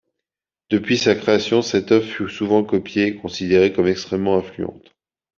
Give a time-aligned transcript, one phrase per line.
[0.71, 4.95] Depuis sa création, cette œuvre fut souvent copiée et considérée comme extrêmement influente.